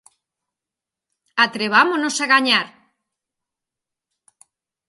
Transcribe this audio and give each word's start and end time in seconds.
Atrevámonos 1.45 2.15
a 2.19 2.25
gañar. 2.33 2.67